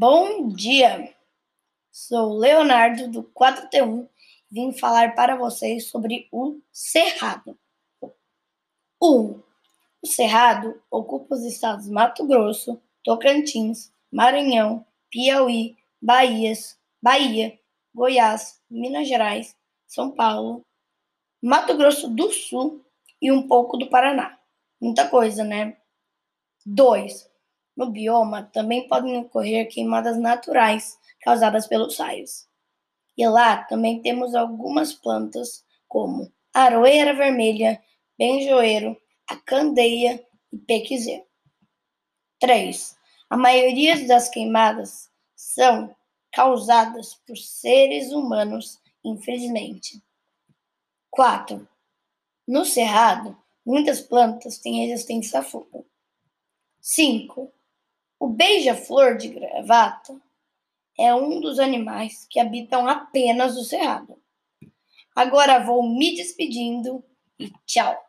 [0.00, 1.12] Bom dia!
[1.90, 4.08] Sou Leonardo do 4T1
[4.48, 7.58] e vim falar para vocês sobre o Cerrado.
[9.02, 9.42] 1.
[10.00, 17.58] O Cerrado ocupa os estados Mato Grosso, Tocantins, Maranhão, Piauí, Bahias, Bahia,
[17.92, 20.60] Goiás, Minas Gerais, São Paulo,
[21.42, 22.86] Mato Grosso do Sul
[23.20, 24.38] e um pouco do Paraná.
[24.80, 25.76] Muita coisa, né?
[26.64, 27.27] 2.
[27.78, 32.48] No bioma também podem ocorrer queimadas naturais causadas pelos raios.
[33.16, 37.80] E lá também temos algumas plantas, como aroeira vermelha,
[38.18, 41.24] benjoeiro, a candeia e pequizeiro.
[42.40, 42.98] 3.
[43.30, 45.94] A maioria das queimadas são
[46.32, 50.02] causadas por seres humanos, infelizmente.
[51.12, 51.68] 4.
[52.44, 55.86] No cerrado, muitas plantas têm resistência a fogo.
[56.80, 57.52] 5.
[58.20, 60.20] O beija-flor de gravata
[60.98, 64.20] é um dos animais que habitam apenas o cerrado.
[65.14, 67.04] Agora vou me despedindo
[67.38, 68.07] e tchau!